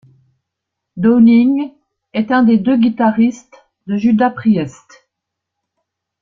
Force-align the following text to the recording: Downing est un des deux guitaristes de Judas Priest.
Downing 0.97 1.71
est 2.13 2.31
un 2.31 2.41
des 2.41 2.57
deux 2.57 2.75
guitaristes 2.75 3.63
de 3.85 3.97
Judas 3.97 4.31
Priest. 4.31 5.07